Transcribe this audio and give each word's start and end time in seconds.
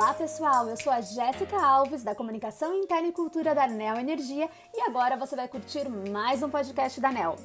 Olá 0.00 0.14
pessoal, 0.14 0.66
eu 0.66 0.78
sou 0.78 0.90
a 0.90 1.02
Jéssica 1.02 1.62
Alves 1.62 2.02
da 2.02 2.14
Comunicação 2.14 2.74
Interna 2.74 3.08
e 3.08 3.12
Cultura 3.12 3.54
da 3.54 3.66
Neo 3.66 3.98
Energia 3.98 4.48
e 4.74 4.80
agora 4.80 5.14
você 5.14 5.36
vai 5.36 5.46
curtir 5.46 5.86
mais 5.90 6.42
um 6.42 6.48
podcast 6.48 6.98
da 6.98 7.12
Neo. 7.12 7.36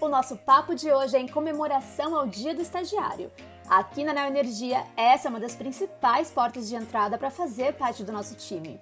O 0.00 0.06
nosso 0.08 0.36
papo 0.36 0.72
de 0.72 0.88
hoje 0.88 1.16
é 1.16 1.20
em 1.20 1.26
comemoração 1.26 2.14
ao 2.14 2.24
Dia 2.24 2.54
do 2.54 2.62
Estagiário. 2.62 3.28
Aqui 3.68 4.04
na 4.04 4.12
Neo 4.12 4.28
Energia, 4.28 4.86
essa 4.96 5.26
é 5.26 5.30
uma 5.30 5.40
das 5.40 5.56
principais 5.56 6.30
portas 6.30 6.68
de 6.68 6.76
entrada 6.76 7.18
para 7.18 7.28
fazer 7.28 7.74
parte 7.74 8.04
do 8.04 8.12
nosso 8.12 8.36
time. 8.36 8.80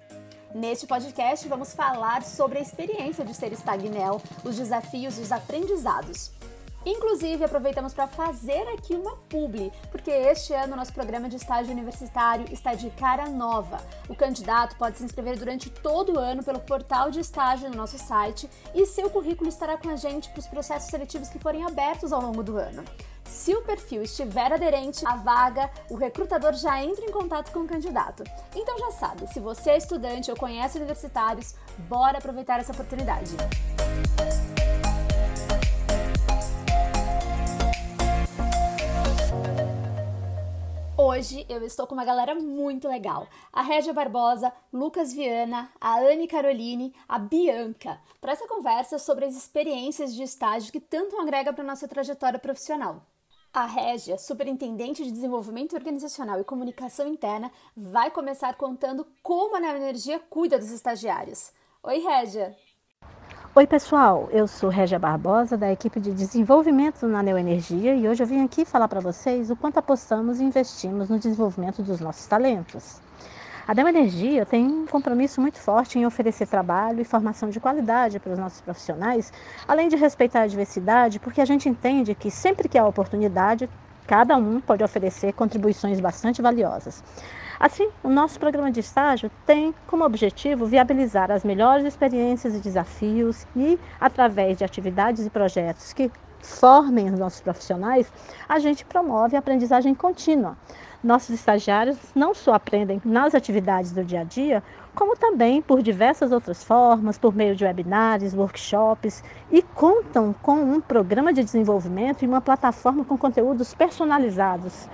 Neste 0.53 0.85
podcast, 0.85 1.47
vamos 1.47 1.73
falar 1.73 2.21
sobre 2.21 2.59
a 2.59 2.61
experiência 2.61 3.25
de 3.25 3.33
ser 3.33 3.51
estagnel, 3.51 4.21
os 4.43 4.55
desafios 4.55 5.17
e 5.17 5.21
os 5.21 5.31
aprendizados. 5.31 6.29
Inclusive, 6.85 7.43
aproveitamos 7.43 7.93
para 7.93 8.07
fazer 8.07 8.61
aqui 8.73 8.93
uma 8.93 9.15
publi, 9.27 9.71
porque 9.91 10.11
este 10.11 10.53
ano 10.53 10.75
nosso 10.75 10.93
programa 10.93 11.27
de 11.27 11.37
estágio 11.37 11.71
universitário 11.71 12.45
está 12.53 12.75
de 12.75 12.91
cara 12.91 13.27
nova. 13.27 13.81
O 14.07 14.15
candidato 14.15 14.77
pode 14.77 14.99
se 14.99 15.03
inscrever 15.03 15.37
durante 15.37 15.69
todo 15.69 16.13
o 16.13 16.19
ano 16.19 16.43
pelo 16.43 16.59
portal 16.59 17.09
de 17.09 17.19
estágio 17.19 17.69
no 17.69 17.75
nosso 17.75 17.97
site 17.97 18.47
e 18.73 18.85
seu 18.85 19.09
currículo 19.09 19.49
estará 19.49 19.77
com 19.77 19.89
a 19.89 19.95
gente 19.95 20.29
para 20.29 20.39
os 20.39 20.47
processos 20.47 20.91
seletivos 20.91 21.29
que 21.29 21.39
forem 21.39 21.63
abertos 21.63 22.13
ao 22.13 22.21
longo 22.21 22.43
do 22.43 22.57
ano. 22.57 22.83
Se 23.25 23.55
o 23.55 23.63
perfil 23.63 24.03
estiver 24.03 24.53
aderente 24.53 25.05
à 25.07 25.15
vaga, 25.15 25.71
o 25.89 25.95
recrutador 25.95 26.53
já 26.53 26.83
entra 26.83 27.03
em 27.03 27.11
contato 27.11 27.51
com 27.51 27.61
o 27.61 27.67
candidato. 27.67 28.23
Então 28.55 28.77
já 28.77 28.91
sabe, 28.91 29.27
se 29.27 29.39
você 29.39 29.71
é 29.71 29.77
estudante 29.77 30.29
ou 30.29 30.37
conhece 30.37 30.77
universitários, 30.77 31.55
bora 31.89 32.19
aproveitar 32.19 32.59
essa 32.59 32.71
oportunidade. 32.71 33.35
Hoje 41.15 41.45
eu 41.47 41.63
estou 41.63 41.87
com 41.87 41.95
uma 41.95 42.03
galera 42.03 42.35
muito 42.35 42.89
legal. 42.89 43.25
A 43.53 43.61
Régia 43.61 43.93
Barbosa, 43.93 44.51
Lucas 44.73 45.13
Viana, 45.13 45.71
a 45.79 45.97
Anne 45.99 46.27
Caroline, 46.27 46.93
a 47.07 47.17
Bianca, 47.17 48.01
para 48.19 48.33
essa 48.33 48.45
conversa 48.49 48.99
sobre 48.99 49.23
as 49.23 49.33
experiências 49.33 50.13
de 50.13 50.23
estágio 50.23 50.73
que 50.73 50.79
tanto 50.81 51.17
agrega 51.17 51.53
para 51.53 51.63
nossa 51.63 51.87
trajetória 51.87 52.37
profissional. 52.37 53.01
A 53.53 53.65
Régia, 53.65 54.17
Superintendente 54.17 55.05
de 55.05 55.11
Desenvolvimento 55.11 55.73
Organizacional 55.73 56.41
e 56.41 56.43
Comunicação 56.43 57.07
Interna, 57.07 57.49
vai 57.77 58.11
começar 58.11 58.53
contando 58.55 59.07
como 59.23 59.55
a 59.55 59.59
Neo 59.61 59.77
Energia 59.77 60.19
cuida 60.19 60.59
dos 60.59 60.69
estagiários. 60.69 61.53
Oi, 61.81 61.99
Régia! 61.99 62.57
Oi, 63.57 63.65
pessoal. 63.65 64.27
Eu 64.33 64.49
sou 64.49 64.69
Régia 64.69 64.99
Barbosa, 64.99 65.55
da 65.55 65.71
equipe 65.71 65.97
de 65.97 66.11
desenvolvimento 66.11 67.07
na 67.07 67.23
Neoenergia, 67.23 67.95
e 67.95 68.05
hoje 68.05 68.21
eu 68.21 68.27
vim 68.27 68.43
aqui 68.43 68.65
falar 68.65 68.89
para 68.89 68.99
vocês 68.99 69.49
o 69.49 69.55
quanto 69.55 69.77
apostamos 69.77 70.41
e 70.41 70.43
investimos 70.43 71.07
no 71.07 71.17
desenvolvimento 71.17 71.81
dos 71.81 72.01
nossos 72.01 72.27
talentos. 72.27 72.99
A 73.65 73.73
Dema 73.73 73.91
Energia 73.91 74.45
tem 74.45 74.65
um 74.67 74.85
compromisso 74.85 75.39
muito 75.39 75.57
forte 75.57 75.97
em 75.97 76.05
oferecer 76.05 76.47
trabalho 76.47 76.99
e 76.99 77.05
formação 77.05 77.49
de 77.49 77.61
qualidade 77.61 78.19
para 78.19 78.33
os 78.33 78.37
nossos 78.37 78.59
profissionais, 78.59 79.31
além 79.65 79.87
de 79.87 79.95
respeitar 79.95 80.41
a 80.41 80.47
diversidade, 80.47 81.17
porque 81.17 81.39
a 81.39 81.45
gente 81.45 81.69
entende 81.69 82.13
que 82.13 82.29
sempre 82.29 82.67
que 82.67 82.77
há 82.77 82.85
oportunidade, 82.85 83.69
cada 84.07 84.37
um 84.37 84.59
pode 84.59 84.83
oferecer 84.83 85.33
contribuições 85.33 85.99
bastante 85.99 86.41
valiosas. 86.41 87.03
Assim, 87.59 87.89
o 88.03 88.09
nosso 88.09 88.39
programa 88.39 88.69
de 88.69 88.81
estágio 88.81 89.31
tem 89.45 89.73
como 89.87 90.03
objetivo 90.03 90.65
viabilizar 90.65 91.31
as 91.31 91.43
melhores 91.43 91.85
experiências 91.85 92.53
e 92.53 92.59
desafios 92.59 93.47
e, 93.55 93.79
através 93.99 94.57
de 94.57 94.63
atividades 94.63 95.25
e 95.25 95.29
projetos 95.29 95.93
que 95.93 96.11
formem 96.45 97.09
os 97.09 97.19
nossos 97.19 97.41
profissionais, 97.41 98.11
a 98.47 98.59
gente 98.59 98.85
promove 98.85 99.35
a 99.35 99.39
aprendizagem 99.39 99.93
contínua. 99.93 100.55
Nossos 101.03 101.29
estagiários 101.31 101.97
não 102.15 102.33
só 102.33 102.53
aprendem 102.53 103.01
nas 103.05 103.35
atividades 103.35 103.91
do 103.91 104.03
dia 104.03 104.21
a 104.21 104.23
dia, 104.23 104.63
como 104.95 105.15
também 105.15 105.61
por 105.61 105.81
diversas 105.81 106.31
outras 106.31 106.63
formas, 106.63 107.17
por 107.17 107.35
meio 107.35 107.55
de 107.55 107.65
webinários, 107.65 108.33
workshops 108.33 109.23
e 109.51 109.61
contam 109.61 110.33
com 110.41 110.55
um 110.55 110.79
programa 110.79 111.33
de 111.33 111.43
desenvolvimento 111.43 112.23
e 112.23 112.27
uma 112.27 112.41
plataforma 112.41 113.03
com 113.03 113.17
conteúdos 113.17 113.73
personalizados 113.73 114.87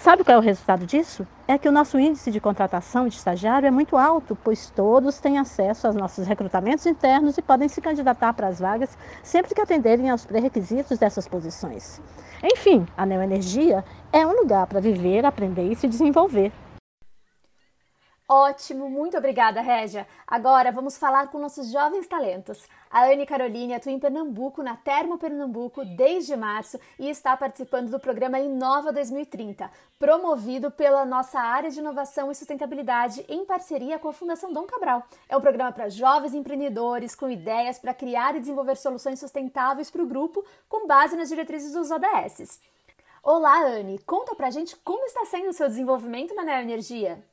Sabe 0.00 0.24
qual 0.24 0.36
é 0.36 0.38
o 0.38 0.42
resultado 0.42 0.86
disso? 0.86 1.26
É 1.46 1.58
que 1.58 1.68
o 1.68 1.72
nosso 1.72 1.98
índice 1.98 2.30
de 2.30 2.40
contratação 2.40 3.06
de 3.06 3.14
estagiário 3.14 3.66
é 3.66 3.70
muito 3.70 3.98
alto, 3.98 4.34
pois 4.42 4.70
todos 4.70 5.18
têm 5.18 5.36
acesso 5.36 5.86
aos 5.86 5.94
nossos 5.94 6.26
recrutamentos 6.26 6.86
internos 6.86 7.36
e 7.36 7.42
podem 7.42 7.68
se 7.68 7.82
candidatar 7.82 8.32
para 8.32 8.48
as 8.48 8.58
vagas 8.58 8.96
sempre 9.22 9.54
que 9.54 9.60
atenderem 9.60 10.08
aos 10.08 10.24
pré-requisitos 10.24 10.98
dessas 10.98 11.28
posições. 11.28 12.00
Enfim, 12.42 12.86
a 12.96 13.04
Neoenergia 13.04 13.84
é 14.10 14.26
um 14.26 14.40
lugar 14.40 14.66
para 14.66 14.80
viver, 14.80 15.26
aprender 15.26 15.70
e 15.70 15.76
se 15.76 15.86
desenvolver. 15.86 16.50
Ótimo, 18.32 18.88
muito 18.88 19.18
obrigada, 19.18 19.60
Régia. 19.60 20.06
Agora 20.24 20.70
vamos 20.70 20.96
falar 20.96 21.26
com 21.32 21.40
nossos 21.40 21.72
jovens 21.72 22.06
talentos. 22.06 22.64
A 22.88 23.06
Anne 23.06 23.26
Caroline 23.26 23.74
atua 23.74 23.90
em 23.90 23.98
Pernambuco, 23.98 24.62
na 24.62 24.76
Termo 24.76 25.18
Pernambuco, 25.18 25.84
desde 25.84 26.36
março 26.36 26.78
e 26.96 27.10
está 27.10 27.36
participando 27.36 27.90
do 27.90 27.98
programa 27.98 28.38
Inova 28.38 28.92
2030, 28.92 29.68
promovido 29.98 30.70
pela 30.70 31.04
nossa 31.04 31.40
área 31.40 31.70
de 31.70 31.80
inovação 31.80 32.30
e 32.30 32.36
sustentabilidade 32.36 33.24
em 33.28 33.44
parceria 33.44 33.98
com 33.98 34.06
a 34.06 34.12
Fundação 34.12 34.52
Dom 34.52 34.62
Cabral. 34.62 35.02
É 35.28 35.36
um 35.36 35.40
programa 35.40 35.72
para 35.72 35.88
jovens 35.88 36.32
empreendedores 36.32 37.16
com 37.16 37.28
ideias 37.28 37.80
para 37.80 37.92
criar 37.92 38.36
e 38.36 38.40
desenvolver 38.40 38.76
soluções 38.76 39.18
sustentáveis 39.18 39.90
para 39.90 40.04
o 40.04 40.06
grupo 40.06 40.44
com 40.68 40.86
base 40.86 41.16
nas 41.16 41.30
diretrizes 41.30 41.72
dos 41.72 41.90
ODS. 41.90 42.60
Olá, 43.24 43.60
Anne, 43.64 43.98
conta 44.06 44.36
pra 44.36 44.52
gente 44.52 44.76
como 44.76 45.04
está 45.04 45.24
sendo 45.24 45.48
o 45.48 45.52
seu 45.52 45.66
desenvolvimento 45.66 46.32
na 46.32 46.44
Neoenergia. 46.44 47.28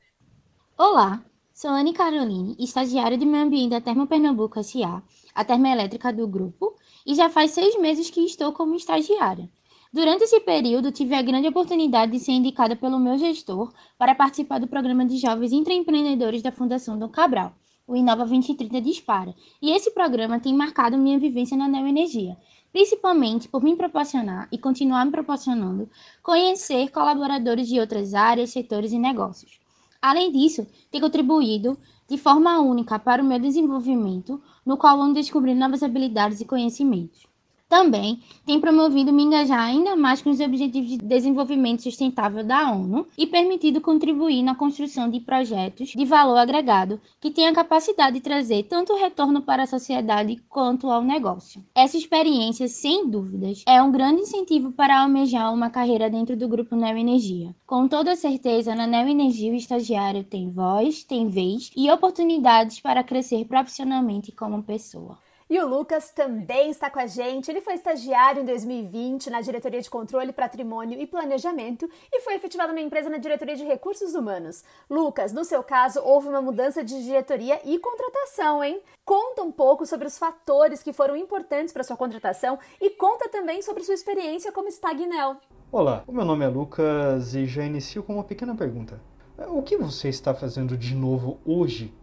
Olá, 0.80 1.24
sou 1.52 1.72
Anne 1.72 1.92
Caroline, 1.92 2.54
estagiária 2.56 3.18
de 3.18 3.26
meio 3.26 3.42
ambiente 3.42 3.70
da 3.70 3.80
Termo 3.80 4.06
Pernambuco 4.06 4.60
S.A., 4.60 5.02
a 5.34 5.44
termoelétrica 5.44 6.12
do 6.12 6.28
grupo, 6.28 6.76
e 7.04 7.16
já 7.16 7.28
faz 7.28 7.50
seis 7.50 7.76
meses 7.80 8.10
que 8.10 8.20
estou 8.20 8.52
como 8.52 8.76
estagiária. 8.76 9.50
Durante 9.92 10.22
esse 10.22 10.38
período, 10.38 10.92
tive 10.92 11.16
a 11.16 11.20
grande 11.22 11.48
oportunidade 11.48 12.12
de 12.12 12.20
ser 12.20 12.30
indicada 12.30 12.76
pelo 12.76 13.00
meu 13.00 13.18
gestor 13.18 13.72
para 13.98 14.14
participar 14.14 14.60
do 14.60 14.68
programa 14.68 15.04
de 15.04 15.16
jovens 15.16 15.50
intraempreendedores 15.50 16.42
da 16.42 16.52
Fundação 16.52 16.96
Dom 16.96 17.08
Cabral, 17.08 17.56
o 17.84 17.96
Inova 17.96 18.24
2030 18.24 18.80
Dispara, 18.80 19.34
e 19.60 19.72
esse 19.72 19.90
programa 19.90 20.38
tem 20.38 20.54
marcado 20.54 20.96
minha 20.96 21.18
vivência 21.18 21.56
na 21.56 21.66
Neoenergia, 21.66 22.36
principalmente 22.70 23.48
por 23.48 23.64
me 23.64 23.74
proporcionar 23.74 24.46
e 24.52 24.56
continuar 24.56 25.04
me 25.04 25.10
proporcionando 25.10 25.90
conhecer 26.22 26.92
colaboradores 26.92 27.66
de 27.66 27.80
outras 27.80 28.14
áreas, 28.14 28.50
setores 28.50 28.92
e 28.92 28.98
negócios. 29.00 29.58
Além 30.00 30.30
disso, 30.30 30.66
tem 30.90 31.00
contribuído 31.00 31.78
de 32.08 32.16
forma 32.16 32.60
única 32.60 32.98
para 32.98 33.22
o 33.22 33.26
meu 33.26 33.38
desenvolvimento, 33.38 34.40
no 34.64 34.76
qual 34.76 35.00
ando 35.00 35.14
descobrindo 35.14 35.60
novas 35.60 35.82
habilidades 35.82 36.40
e 36.40 36.44
conhecimentos. 36.44 37.26
Também 37.68 38.20
tem 38.46 38.58
promovido 38.58 39.12
me 39.12 39.22
engajar 39.22 39.60
ainda 39.60 39.94
mais 39.94 40.22
com 40.22 40.30
os 40.30 40.40
Objetivos 40.40 40.88
de 40.88 40.96
Desenvolvimento 40.96 41.82
Sustentável 41.82 42.42
da 42.42 42.70
ONU 42.72 43.06
e 43.16 43.26
permitido 43.26 43.78
contribuir 43.78 44.42
na 44.42 44.54
construção 44.54 45.10
de 45.10 45.20
projetos 45.20 45.90
de 45.90 46.04
valor 46.06 46.38
agregado 46.38 46.98
que 47.20 47.30
tenham 47.30 47.50
a 47.50 47.54
capacidade 47.54 48.14
de 48.14 48.22
trazer 48.22 48.62
tanto 48.62 48.96
retorno 48.96 49.42
para 49.42 49.64
a 49.64 49.66
sociedade 49.66 50.42
quanto 50.48 50.90
ao 50.90 51.04
negócio. 51.04 51.62
Essa 51.74 51.98
experiência, 51.98 52.66
sem 52.68 53.06
dúvidas, 53.06 53.62
é 53.66 53.82
um 53.82 53.92
grande 53.92 54.22
incentivo 54.22 54.72
para 54.72 55.02
almejar 55.02 55.52
uma 55.52 55.68
carreira 55.68 56.08
dentro 56.08 56.34
do 56.38 56.48
grupo 56.48 56.74
Neo 56.74 56.96
Energia. 56.96 57.54
Com 57.66 57.86
toda 57.86 58.16
certeza, 58.16 58.74
na 58.74 58.86
Neo 58.86 59.08
Energia 59.08 59.52
o 59.52 59.56
estagiário 59.56 60.24
tem 60.24 60.50
voz, 60.50 61.04
tem 61.04 61.28
vez 61.28 61.70
e 61.76 61.90
oportunidades 61.90 62.80
para 62.80 63.04
crescer 63.04 63.44
profissionalmente 63.44 64.32
como 64.32 64.62
pessoa. 64.62 65.18
E 65.50 65.58
o 65.58 65.66
Lucas 65.66 66.10
também 66.10 66.68
está 66.68 66.90
com 66.90 67.00
a 67.00 67.06
gente. 67.06 67.50
Ele 67.50 67.62
foi 67.62 67.72
estagiário 67.72 68.42
em 68.42 68.44
2020 68.44 69.30
na 69.30 69.40
Diretoria 69.40 69.80
de 69.80 69.88
Controle, 69.88 70.30
Patrimônio 70.30 71.00
e 71.00 71.06
Planejamento 71.06 71.88
e 72.12 72.20
foi 72.20 72.34
efetivado 72.34 72.74
na 72.74 72.82
empresa 72.82 73.08
na 73.08 73.16
Diretoria 73.16 73.56
de 73.56 73.64
Recursos 73.64 74.14
Humanos. 74.14 74.62
Lucas, 74.90 75.32
no 75.32 75.46
seu 75.46 75.62
caso, 75.62 76.00
houve 76.04 76.28
uma 76.28 76.42
mudança 76.42 76.84
de 76.84 77.02
diretoria 77.02 77.58
e 77.64 77.78
contratação, 77.78 78.62
hein? 78.62 78.82
Conta 79.06 79.42
um 79.42 79.50
pouco 79.50 79.86
sobre 79.86 80.06
os 80.06 80.18
fatores 80.18 80.82
que 80.82 80.92
foram 80.92 81.16
importantes 81.16 81.72
para 81.72 81.82
sua 81.82 81.96
contratação 81.96 82.58
e 82.78 82.90
conta 82.90 83.26
também 83.30 83.62
sobre 83.62 83.82
sua 83.84 83.94
experiência 83.94 84.52
como 84.52 84.68
Stagnel. 84.68 85.38
Olá, 85.72 86.04
o 86.06 86.12
meu 86.12 86.26
nome 86.26 86.44
é 86.44 86.48
Lucas 86.48 87.34
e 87.34 87.46
já 87.46 87.64
inicio 87.64 88.02
com 88.02 88.16
uma 88.16 88.24
pequena 88.24 88.54
pergunta. 88.54 89.00
O 89.48 89.62
que 89.62 89.78
você 89.78 90.10
está 90.10 90.34
fazendo 90.34 90.76
de 90.76 90.94
novo 90.94 91.38
hoje 91.46 91.94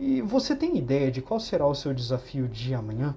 e 0.00 0.22
você 0.22 0.54
tem 0.54 0.78
ideia 0.78 1.10
de 1.10 1.20
qual 1.20 1.40
será 1.40 1.66
o 1.66 1.74
seu 1.74 1.92
desafio 1.92 2.46
de 2.46 2.72
amanhã? 2.72 3.16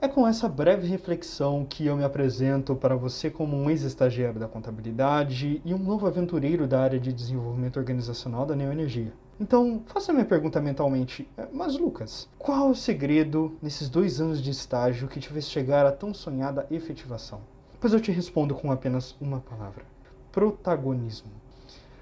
É 0.00 0.08
com 0.08 0.26
essa 0.26 0.48
breve 0.48 0.86
reflexão 0.86 1.64
que 1.64 1.86
eu 1.86 1.96
me 1.96 2.02
apresento 2.02 2.74
para 2.74 2.96
você 2.96 3.30
como 3.30 3.56
um 3.56 3.70
ex-estagiário 3.70 4.38
da 4.38 4.48
contabilidade 4.48 5.62
e 5.64 5.72
um 5.72 5.78
novo 5.78 6.06
aventureiro 6.06 6.66
da 6.66 6.80
área 6.80 6.98
de 6.98 7.12
desenvolvimento 7.12 7.78
organizacional 7.78 8.44
da 8.44 8.56
Neoenergia. 8.56 9.12
Então, 9.40 9.82
faça 9.86 10.12
minha 10.12 10.24
pergunta 10.24 10.60
mentalmente. 10.60 11.28
É, 11.36 11.46
mas, 11.52 11.76
Lucas, 11.78 12.28
qual 12.36 12.70
o 12.70 12.74
segredo 12.74 13.56
nesses 13.62 13.88
dois 13.88 14.20
anos 14.20 14.42
de 14.42 14.50
estágio 14.50 15.06
que 15.06 15.20
te 15.20 15.28
fez 15.28 15.48
chegar 15.48 15.86
à 15.86 15.92
tão 15.92 16.12
sonhada 16.12 16.66
efetivação? 16.68 17.40
Pois 17.80 17.92
eu 17.92 18.00
te 18.00 18.10
respondo 18.10 18.56
com 18.56 18.72
apenas 18.72 19.16
uma 19.20 19.38
palavra: 19.38 19.84
protagonismo. 20.32 21.30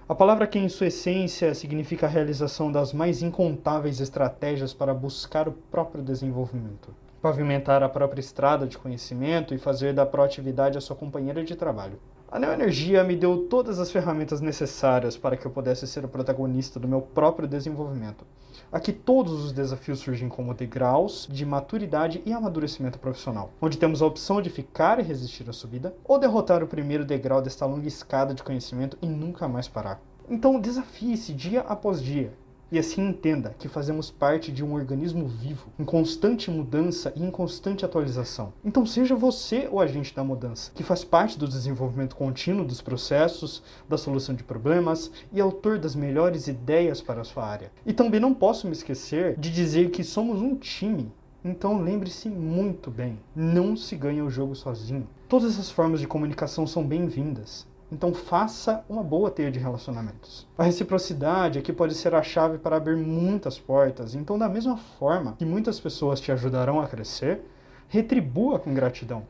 A 0.08 0.14
palavra 0.14 0.47
que, 0.47 0.56
em 0.56 0.69
sua 0.69 0.87
essência, 0.87 1.53
significa 1.53 2.06
a 2.06 2.08
realização 2.08 2.70
das 2.70 2.93
mais 2.93 3.23
incontáveis 3.23 4.00
estratégias 4.00 4.73
para 4.73 4.94
buscar 4.94 5.49
o 5.49 5.53
próprio 5.53 6.00
desenvolvimento, 6.00 6.94
pavimentar 7.20 7.82
a 7.82 7.88
própria 7.88 8.20
estrada 8.20 8.69
de 8.69 8.79
conhecimento 8.79 9.53
e 9.53 9.58
fazer 9.58 9.93
da 9.93 10.06
proatividade 10.06 10.79
a 10.79 10.81
sua 10.81 10.94
companheira 10.94 11.43
de 11.43 11.56
trabalho. 11.56 11.99
A 12.37 12.38
Neoenergia 12.38 13.03
me 13.03 13.17
deu 13.17 13.47
todas 13.49 13.79
as 13.79 13.91
ferramentas 13.91 14.43
necessárias 14.43 15.17
para 15.17 15.38
que 15.38 15.47
eu 15.47 15.50
pudesse 15.50 15.87
ser 15.87 16.05
o 16.05 16.09
protagonista 16.09 16.79
do 16.79 16.87
meu 16.87 17.00
próprio 17.00 17.49
desenvolvimento. 17.49 18.27
Aqui 18.71 18.93
todos 18.93 19.43
os 19.43 19.53
desafios 19.53 20.00
surgem 20.00 20.29
como 20.29 20.53
degraus 20.53 21.27
de 21.31 21.47
maturidade 21.47 22.21
e 22.27 22.35
amadurecimento 22.35 22.99
profissional, 22.99 23.53
onde 23.59 23.79
temos 23.79 24.03
a 24.03 24.06
opção 24.06 24.43
de 24.43 24.50
ficar 24.50 25.00
e 25.00 25.03
resistir 25.03 25.49
à 25.49 25.53
subida, 25.55 25.97
ou 26.05 26.19
derrotar 26.19 26.62
o 26.62 26.67
primeiro 26.67 27.06
degrau 27.06 27.41
desta 27.41 27.65
longa 27.65 27.88
escada 27.88 28.35
de 28.35 28.43
conhecimento 28.43 28.99
e 29.00 29.06
nunca 29.06 29.49
mais 29.49 29.67
parar. 29.67 29.99
Então 30.29 30.61
desafie-se 30.61 31.33
dia 31.33 31.62
após 31.62 32.03
dia 32.03 32.35
e 32.71 32.79
assim 32.79 33.09
entenda 33.09 33.55
que 33.59 33.69
fazemos 33.69 34.11
parte 34.11 34.51
de 34.51 34.65
um 34.65 34.75
organismo 34.75 35.27
vivo, 35.27 35.69
em 35.79 35.85
constante 35.85 36.51
mudança 36.51 37.13
e 37.15 37.23
em 37.23 37.31
constante 37.31 37.85
atualização. 37.85 38.53
Então 38.65 38.85
seja 38.85 39.15
você 39.15 39.69
o 39.71 39.81
agente 39.81 40.15
da 40.15 40.25
mudança, 40.25 40.73
que 40.75 40.83
faz 40.83 41.05
parte 41.05 41.39
do 41.39 41.49
desenvolvimento 41.49 42.17
contínuo 42.17 42.65
dos 42.65 42.81
processos, 42.81 43.63
da 43.89 43.97
solução 43.97 44.35
de 44.35 44.45
problemas 44.45 45.11
e 45.33 45.41
autor 45.41 45.79
das 45.79 45.95
melhores 45.95 46.47
ideias 46.47 47.01
para 47.01 47.21
a 47.21 47.25
sua 47.25 47.47
área. 47.47 47.71
E 47.85 47.93
também 47.93 48.21
não 48.21 48.35
posso 48.35 48.67
me 48.67 48.73
esquecer 48.73 49.39
de 49.39 49.51
dizer 49.51 49.91
que 49.91 50.03
somos 50.03 50.41
um 50.41 50.57
time 50.57 51.12
então 51.49 51.81
lembre-se 51.81 52.29
muito 52.29 52.91
bem: 52.91 53.21
não 53.35 53.77
se 53.77 53.95
ganha 53.95 54.25
o 54.25 54.31
jogo 54.31 54.57
sozinho. 54.57 55.07
Todas 55.29 55.59
as 55.61 55.71
formas 55.71 56.01
de 56.01 56.07
comunicação 56.07 56.67
são 56.67 56.85
bem-vindas. 56.85 57.67
Então 57.91 58.12
faça 58.12 58.85
uma 58.88 59.03
boa 59.03 59.31
teia 59.31 59.50
de 59.50 59.59
relacionamentos. 59.59 60.47
A 60.59 60.65
reciprocidade 60.65 61.59
aqui 61.59 61.73
pode 61.73 61.94
ser 61.94 62.15
a 62.15 62.23
chave 62.23 62.59
para 62.59 62.77
abrir 62.77 62.97
muitas 62.97 63.59
portas. 63.59 64.15
Então, 64.15 64.37
da 64.38 64.49
mesma 64.49 64.77
forma 64.77 65.35
que 65.38 65.44
muitas 65.44 65.79
pessoas 65.79 66.21
te 66.21 66.33
ajudarão 66.33 66.81
a 66.81 66.88
crescer, 66.88 67.43
retribua 67.88 68.59
com 68.59 68.75
gratidão. 68.75 69.23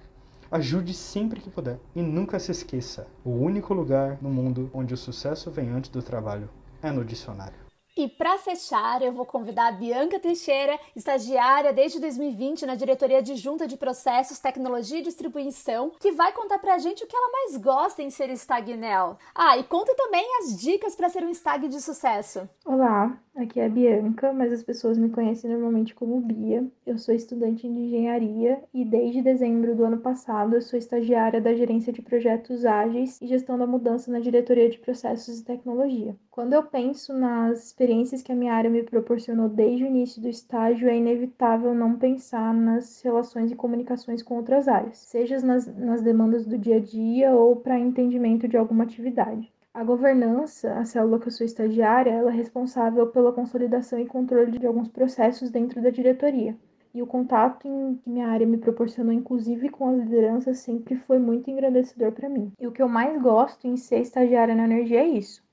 Ajude 0.50 0.94
sempre 0.94 1.40
que 1.40 1.50
puder. 1.50 1.78
E 1.94 2.00
nunca 2.00 2.38
se 2.38 2.50
esqueça: 2.50 3.06
o 3.24 3.30
único 3.30 3.74
lugar 3.74 4.16
no 4.22 4.30
mundo 4.30 4.70
onde 4.72 4.94
o 4.94 4.96
sucesso 4.96 5.50
vem 5.50 5.68
antes 5.68 5.90
do 5.90 6.02
trabalho 6.02 6.48
é 6.82 6.90
no 6.90 7.04
dicionário. 7.04 7.65
E 7.98 8.06
para 8.06 8.36
fechar, 8.36 9.00
eu 9.00 9.10
vou 9.10 9.24
convidar 9.24 9.68
a 9.68 9.72
Bianca 9.72 10.20
Teixeira, 10.20 10.78
estagiária 10.94 11.72
desde 11.72 11.98
2020 11.98 12.66
na 12.66 12.74
Diretoria 12.74 13.20
Adjunta 13.20 13.66
de 13.66 13.74
Processos, 13.74 14.38
Tecnologia 14.38 14.98
e 14.98 15.02
Distribuição, 15.02 15.90
que 15.98 16.12
vai 16.12 16.30
contar 16.34 16.58
pra 16.58 16.76
gente 16.76 17.02
o 17.02 17.06
que 17.06 17.16
ela 17.16 17.32
mais 17.32 17.56
gosta 17.56 18.02
em 18.02 18.10
ser 18.10 18.28
Stagnel. 18.32 19.16
Ah, 19.34 19.56
e 19.56 19.64
conta 19.64 19.94
também 19.96 20.26
as 20.40 20.60
dicas 20.60 20.94
para 20.94 21.08
ser 21.08 21.24
um 21.24 21.30
stag 21.30 21.68
de 21.68 21.80
sucesso. 21.80 22.46
Olá, 22.66 23.18
aqui 23.34 23.60
é 23.60 23.64
a 23.64 23.70
Bianca, 23.70 24.30
mas 24.30 24.52
as 24.52 24.62
pessoas 24.62 24.98
me 24.98 25.08
conhecem 25.08 25.48
normalmente 25.48 25.94
como 25.94 26.20
Bia. 26.20 26.70
Eu 26.84 26.98
sou 26.98 27.14
estudante 27.14 27.62
de 27.62 27.80
engenharia 27.80 28.62
e 28.74 28.84
desde 28.84 29.22
dezembro 29.22 29.74
do 29.74 29.84
ano 29.84 30.00
passado 30.00 30.54
eu 30.54 30.60
sou 30.60 30.78
estagiária 30.78 31.40
da 31.40 31.54
Gerência 31.54 31.94
de 31.94 32.02
Projetos 32.02 32.66
Ágeis 32.66 33.18
e 33.22 33.26
Gestão 33.26 33.56
da 33.56 33.66
Mudança 33.66 34.12
na 34.12 34.20
Diretoria 34.20 34.68
de 34.68 34.76
Processos 34.76 35.38
e 35.38 35.44
Tecnologia. 35.46 36.14
Quando 36.36 36.52
eu 36.52 36.62
penso 36.62 37.14
nas 37.14 37.64
experiências 37.64 38.20
que 38.20 38.30
a 38.30 38.34
minha 38.34 38.52
área 38.52 38.68
me 38.68 38.82
proporcionou 38.82 39.48
desde 39.48 39.84
o 39.84 39.86
início 39.86 40.20
do 40.20 40.28
estágio, 40.28 40.86
é 40.86 40.94
inevitável 40.94 41.74
não 41.74 41.96
pensar 41.96 42.52
nas 42.52 43.00
relações 43.00 43.50
e 43.50 43.54
comunicações 43.54 44.22
com 44.22 44.36
outras 44.36 44.68
áreas, 44.68 44.98
seja 44.98 45.40
nas, 45.40 45.66
nas 45.78 46.02
demandas 46.02 46.44
do 46.44 46.58
dia 46.58 46.76
a 46.76 46.78
dia 46.78 47.32
ou 47.32 47.56
para 47.56 47.78
entendimento 47.78 48.46
de 48.46 48.54
alguma 48.54 48.84
atividade. 48.84 49.50
A 49.72 49.82
governança, 49.82 50.74
a 50.74 50.84
célula 50.84 51.18
que 51.18 51.28
eu 51.28 51.32
sou 51.32 51.46
estagiária, 51.46 52.10
ela 52.10 52.30
é 52.30 52.36
responsável 52.36 53.06
pela 53.06 53.32
consolidação 53.32 53.98
e 53.98 54.04
controle 54.04 54.58
de 54.58 54.66
alguns 54.66 54.88
processos 54.88 55.50
dentro 55.50 55.80
da 55.80 55.88
diretoria. 55.88 56.54
E 56.92 57.00
o 57.00 57.06
contato 57.06 57.66
em 57.66 57.94
que 57.94 58.10
minha 58.10 58.28
área 58.28 58.46
me 58.46 58.58
proporcionou, 58.58 59.10
inclusive 59.10 59.70
com 59.70 59.88
as 59.88 60.00
lideranças, 60.00 60.58
sempre 60.58 60.96
foi 60.96 61.18
muito 61.18 61.50
engrandecedor 61.50 62.12
para 62.12 62.28
mim. 62.28 62.52
E 62.60 62.66
o 62.66 62.72
que 62.72 62.82
eu 62.82 62.88
mais 62.90 63.22
gosto 63.22 63.66
em 63.66 63.78
ser 63.78 64.00
estagiária 64.00 64.54
na 64.54 64.64
energia 64.64 65.00
é 65.00 65.08
isso 65.08 65.45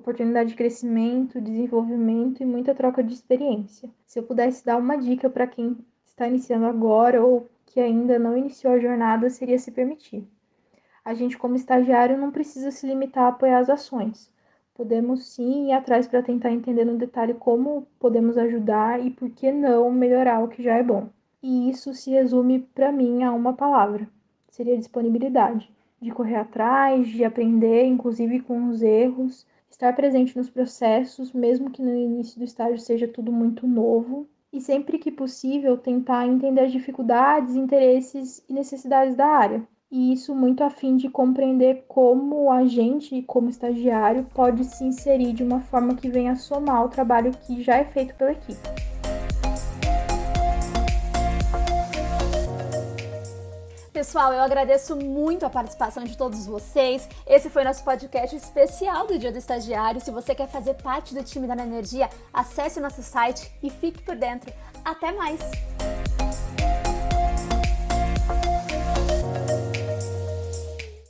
oportunidade 0.00 0.50
de 0.50 0.56
crescimento, 0.56 1.40
desenvolvimento 1.40 2.42
e 2.42 2.46
muita 2.46 2.74
troca 2.74 3.02
de 3.02 3.14
experiência. 3.14 3.88
Se 4.06 4.18
eu 4.18 4.22
pudesse 4.24 4.64
dar 4.64 4.76
uma 4.78 4.96
dica 4.96 5.30
para 5.30 5.46
quem 5.46 5.76
está 6.04 6.26
iniciando 6.26 6.66
agora 6.66 7.22
ou 7.24 7.48
que 7.66 7.78
ainda 7.78 8.18
não 8.18 8.36
iniciou 8.36 8.74
a 8.74 8.78
jornada, 8.78 9.30
seria 9.30 9.58
se 9.58 9.70
permitir. 9.70 10.26
A 11.04 11.14
gente, 11.14 11.38
como 11.38 11.54
estagiário, 11.54 12.18
não 12.18 12.30
precisa 12.30 12.70
se 12.70 12.86
limitar 12.86 13.24
a 13.24 13.28
apoiar 13.28 13.58
as 13.58 13.70
ações. 13.70 14.30
Podemos 14.74 15.26
sim 15.26 15.68
ir 15.68 15.72
atrás 15.72 16.08
para 16.08 16.22
tentar 16.22 16.50
entender 16.50 16.84
no 16.84 16.96
detalhe 16.96 17.34
como 17.34 17.86
podemos 17.98 18.36
ajudar 18.36 19.04
e 19.04 19.10
por 19.10 19.30
que 19.30 19.52
não 19.52 19.90
melhorar 19.90 20.42
o 20.42 20.48
que 20.48 20.62
já 20.62 20.74
é 20.76 20.82
bom. 20.82 21.08
E 21.42 21.70
isso 21.70 21.94
se 21.94 22.10
resume 22.10 22.60
para 22.74 22.92
mim 22.92 23.22
a 23.22 23.32
uma 23.32 23.52
palavra: 23.52 24.08
seria 24.48 24.76
disponibilidade, 24.76 25.70
de 26.00 26.10
correr 26.10 26.36
atrás, 26.36 27.08
de 27.08 27.24
aprender, 27.24 27.84
inclusive 27.84 28.40
com 28.40 28.68
os 28.68 28.82
erros, 28.82 29.46
estar 29.80 29.94
presente 29.94 30.36
nos 30.36 30.50
processos, 30.50 31.32
mesmo 31.32 31.70
que 31.70 31.80
no 31.80 31.96
início 31.96 32.38
do 32.38 32.44
estágio 32.44 32.78
seja 32.78 33.08
tudo 33.08 33.32
muito 33.32 33.66
novo, 33.66 34.28
e 34.52 34.60
sempre 34.60 34.98
que 34.98 35.10
possível 35.10 35.78
tentar 35.78 36.26
entender 36.26 36.60
as 36.60 36.72
dificuldades, 36.72 37.56
interesses 37.56 38.44
e 38.46 38.52
necessidades 38.52 39.14
da 39.14 39.26
área. 39.26 39.66
E 39.90 40.12
isso 40.12 40.34
muito 40.34 40.62
a 40.62 40.68
fim 40.70 40.96
de 40.96 41.08
compreender 41.08 41.84
como 41.88 42.52
a 42.52 42.64
gente, 42.66 43.22
como 43.22 43.48
estagiário, 43.48 44.26
pode 44.34 44.64
se 44.64 44.84
inserir 44.84 45.32
de 45.32 45.42
uma 45.42 45.60
forma 45.60 45.94
que 45.94 46.10
venha 46.10 46.36
somar 46.36 46.84
o 46.84 46.88
trabalho 46.90 47.32
que 47.46 47.62
já 47.62 47.76
é 47.76 47.84
feito 47.84 48.14
pela 48.14 48.32
equipe. 48.32 48.99
Pessoal, 54.00 54.32
eu 54.32 54.40
agradeço 54.40 54.96
muito 54.96 55.44
a 55.44 55.50
participação 55.50 56.04
de 56.04 56.16
todos 56.16 56.46
vocês. 56.46 57.06
Esse 57.26 57.50
foi 57.50 57.64
nosso 57.64 57.84
podcast 57.84 58.34
especial 58.34 59.06
do 59.06 59.18
Dia 59.18 59.30
do 59.30 59.36
Estagiário. 59.36 60.00
Se 60.00 60.10
você 60.10 60.34
quer 60.34 60.48
fazer 60.48 60.72
parte 60.72 61.14
do 61.14 61.22
time 61.22 61.46
da 61.46 61.52
Energia, 61.52 62.08
acesse 62.32 62.78
o 62.78 62.82
nosso 62.82 63.02
site 63.02 63.52
e 63.62 63.68
fique 63.68 64.00
por 64.00 64.16
dentro. 64.16 64.50
Até 64.82 65.12
mais! 65.12 65.42